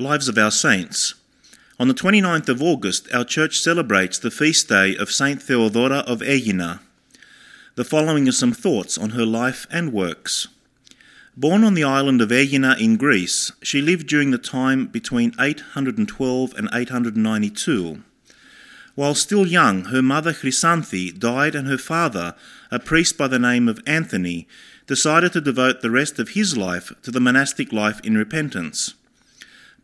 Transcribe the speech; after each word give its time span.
Lives 0.00 0.28
of 0.28 0.38
Our 0.38 0.52
Saints. 0.52 1.14
On 1.80 1.88
the 1.88 1.94
29th 1.94 2.48
of 2.48 2.62
August, 2.62 3.12
our 3.12 3.24
church 3.24 3.58
celebrates 3.58 4.16
the 4.16 4.30
feast 4.30 4.68
day 4.68 4.94
of 4.94 5.10
Saint 5.10 5.42
Theodora 5.42 6.04
of 6.06 6.22
Aegina. 6.22 6.78
The 7.74 7.82
following 7.82 8.28
are 8.28 8.32
some 8.32 8.52
thoughts 8.52 8.96
on 8.96 9.10
her 9.10 9.26
life 9.26 9.66
and 9.72 9.92
works. 9.92 10.46
Born 11.36 11.64
on 11.64 11.74
the 11.74 11.82
island 11.82 12.20
of 12.20 12.30
Aegina 12.30 12.76
in 12.78 12.96
Greece, 12.96 13.50
she 13.60 13.82
lived 13.82 14.06
during 14.06 14.30
the 14.30 14.38
time 14.38 14.86
between 14.86 15.34
812 15.36 16.54
and 16.56 16.68
892. 16.72 18.00
While 18.94 19.16
still 19.16 19.48
young, 19.48 19.86
her 19.86 20.00
mother 20.00 20.32
Chrysanthe 20.32 21.18
died, 21.18 21.56
and 21.56 21.66
her 21.66 21.76
father, 21.76 22.36
a 22.70 22.78
priest 22.78 23.18
by 23.18 23.26
the 23.26 23.40
name 23.40 23.68
of 23.68 23.80
Anthony, 23.84 24.46
decided 24.86 25.32
to 25.32 25.40
devote 25.40 25.80
the 25.80 25.90
rest 25.90 26.20
of 26.20 26.30
his 26.30 26.56
life 26.56 26.92
to 27.02 27.10
the 27.10 27.18
monastic 27.18 27.72
life 27.72 27.98
in 28.04 28.16
repentance. 28.16 28.94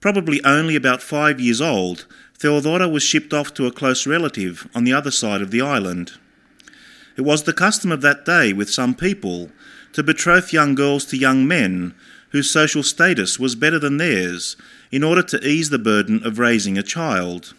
Probably 0.05 0.45
only 0.45 0.77
about 0.77 1.00
five 1.00 1.40
years 1.40 1.63
old, 1.63 2.04
Theodora 2.36 2.86
was 2.90 3.03
shipped 3.03 3.32
off 3.32 3.54
to 3.54 3.64
a 3.64 3.72
close 3.72 4.07
relative 4.07 4.68
on 4.75 4.85
the 4.85 4.93
other 4.93 5.11
side 5.11 5.40
of 5.40 5.50
the 5.50 5.62
island. 5.62 6.12
It 7.17 7.22
was 7.22 7.45
the 7.45 7.54
custom 7.54 7.90
of 7.90 8.03
that 8.03 8.26
day 8.26 8.53
with 8.53 8.68
some 8.68 8.95
people 8.95 9.50
to 9.95 10.03
betroth 10.03 10.53
young 10.53 10.75
girls 10.75 11.07
to 11.07 11.17
young 11.17 11.48
men 11.48 11.95
whose 12.32 12.50
social 12.50 12.82
status 12.82 13.39
was 13.39 13.54
better 13.54 13.79
than 13.79 13.96
theirs 13.96 14.59
in 14.93 15.03
order 15.03 15.22
to 15.22 15.43
ease 15.43 15.71
the 15.71 15.79
burden 15.79 16.23
of 16.23 16.39
raising 16.39 16.76
a 16.76 16.82
child. 16.82 17.54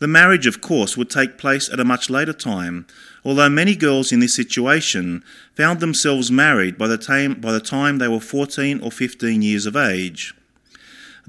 The 0.00 0.08
marriage, 0.08 0.48
of 0.48 0.60
course, 0.60 0.96
would 0.96 1.10
take 1.10 1.38
place 1.38 1.72
at 1.72 1.78
a 1.78 1.84
much 1.84 2.10
later 2.10 2.32
time, 2.32 2.88
although 3.24 3.48
many 3.48 3.76
girls 3.76 4.10
in 4.10 4.18
this 4.18 4.34
situation 4.34 5.22
found 5.54 5.78
themselves 5.78 6.28
married 6.28 6.76
by 6.76 6.88
the 6.88 6.98
time, 6.98 7.34
by 7.34 7.52
the 7.52 7.60
time 7.60 7.98
they 7.98 8.08
were 8.08 8.18
14 8.18 8.80
or 8.80 8.90
15 8.90 9.42
years 9.42 9.64
of 9.64 9.76
age. 9.76 10.34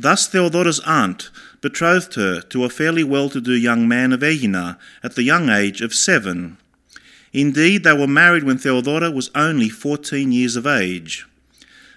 Thus 0.01 0.27
Theodora's 0.27 0.79
aunt 0.85 1.29
betrothed 1.59 2.15
her 2.15 2.39
to 2.39 2.63
a 2.63 2.69
fairly 2.69 3.03
well 3.03 3.29
to 3.31 3.41
do 3.41 3.51
young 3.51 3.85
man 3.85 4.13
of 4.13 4.23
Aegina 4.23 4.77
at 5.03 5.15
the 5.15 5.23
young 5.23 5.49
age 5.49 5.81
of 5.81 5.93
seven. 5.93 6.55
Indeed, 7.33 7.83
they 7.83 7.91
were 7.91 8.07
married 8.07 8.45
when 8.45 8.57
Theodora 8.57 9.11
was 9.11 9.29
only 9.35 9.67
fourteen 9.67 10.31
years 10.31 10.55
of 10.55 10.65
age. 10.65 11.27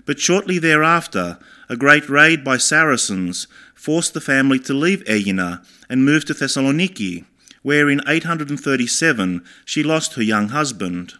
But 0.05 0.19
shortly 0.19 0.59
thereafter, 0.59 1.39
a 1.69 1.77
great 1.77 2.09
raid 2.09 2.43
by 2.43 2.57
Saracens 2.57 3.47
forced 3.73 4.15
the 4.15 4.21
family 4.21 4.59
to 4.59 4.75
leave 4.75 5.09
Aegina 5.09 5.63
and 5.89 6.05
move 6.05 6.25
to 6.25 6.35
Thessaloniki, 6.35 7.25
where 7.63 7.89
in 7.89 8.01
837 8.09 9.45
she 9.65 9.85
lost 9.85 10.15
her 10.15 10.23
young 10.23 10.49
husband. 10.49 11.15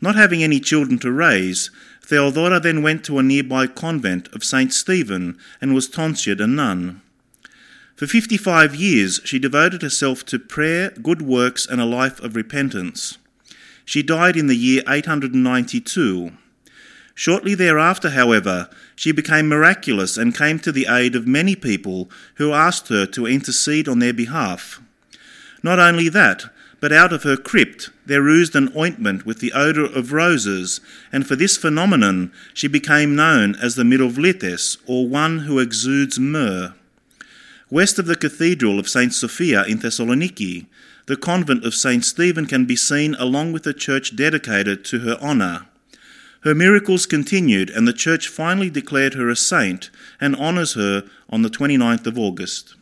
Not 0.00 0.14
having 0.14 0.44
any 0.44 0.60
children 0.60 1.00
to 1.00 1.10
raise, 1.10 1.72
Theodora 2.06 2.60
then 2.60 2.82
went 2.82 3.04
to 3.04 3.18
a 3.18 3.22
nearby 3.22 3.66
convent 3.66 4.28
of 4.32 4.44
St. 4.44 4.72
Stephen 4.72 5.36
and 5.60 5.74
was 5.74 5.88
tonsured 5.88 6.40
a 6.40 6.46
nun. 6.46 7.02
For 7.96 8.06
55 8.06 8.76
years 8.76 9.20
she 9.24 9.40
devoted 9.40 9.82
herself 9.82 10.24
to 10.26 10.38
prayer, 10.38 10.90
good 11.02 11.20
works, 11.20 11.66
and 11.66 11.80
a 11.80 11.84
life 11.84 12.20
of 12.20 12.36
repentance. 12.36 13.18
She 13.84 14.04
died 14.04 14.36
in 14.36 14.46
the 14.46 14.56
year 14.56 14.82
892. 14.86 16.32
Shortly 17.14 17.54
thereafter, 17.54 18.10
however, 18.10 18.68
she 18.94 19.10
became 19.10 19.48
miraculous 19.48 20.16
and 20.16 20.36
came 20.36 20.58
to 20.60 20.70
the 20.70 20.86
aid 20.88 21.16
of 21.16 21.26
many 21.26 21.56
people 21.56 22.10
who 22.34 22.52
asked 22.52 22.88
her 22.88 23.06
to 23.06 23.26
intercede 23.26 23.88
on 23.88 23.98
their 23.98 24.12
behalf. 24.12 24.80
Not 25.62 25.80
only 25.80 26.08
that, 26.10 26.52
but 26.80 26.92
out 26.92 27.12
of 27.12 27.22
her 27.22 27.36
crypt 27.36 27.90
there 28.04 28.26
oozed 28.26 28.54
an 28.54 28.70
ointment 28.76 29.24
with 29.24 29.40
the 29.40 29.52
odour 29.52 29.86
of 29.86 30.12
roses, 30.12 30.80
and 31.12 31.26
for 31.26 31.36
this 31.36 31.56
phenomenon 31.56 32.32
she 32.54 32.68
became 32.68 33.16
known 33.16 33.54
as 33.56 33.74
the 33.74 33.82
Myrovlites, 33.82 34.76
or 34.86 35.08
one 35.08 35.40
who 35.40 35.58
exudes 35.58 36.18
myrrh. 36.18 36.74
West 37.70 37.98
of 37.98 38.06
the 38.06 38.14
Cathedral 38.14 38.78
of 38.78 38.88
St. 38.88 39.12
Sophia 39.12 39.64
in 39.64 39.78
Thessaloniki, 39.78 40.66
the 41.06 41.16
convent 41.16 41.64
of 41.64 41.74
St. 41.74 42.04
Stephen 42.04 42.46
can 42.46 42.64
be 42.64 42.76
seen 42.76 43.14
along 43.16 43.52
with 43.52 43.66
a 43.66 43.72
church 43.72 44.14
dedicated 44.14 44.84
to 44.86 45.00
her 45.00 45.16
honour. 45.20 45.66
Her 46.42 46.54
miracles 46.54 47.06
continued, 47.06 47.70
and 47.70 47.88
the 47.88 47.92
church 47.92 48.28
finally 48.28 48.70
declared 48.70 49.14
her 49.14 49.28
a 49.28 49.34
saint 49.34 49.90
and 50.20 50.36
honours 50.36 50.74
her 50.74 51.04
on 51.28 51.42
the 51.42 51.48
29th 51.48 52.06
of 52.06 52.18
August. 52.18 52.76